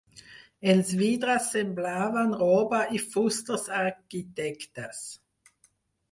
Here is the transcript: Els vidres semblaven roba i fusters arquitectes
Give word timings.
Els 0.71 0.87
vidres 0.99 1.49
semblaven 1.55 2.31
roba 2.39 2.79
i 2.99 3.01
fusters 3.11 3.67
arquitectes 3.81 5.03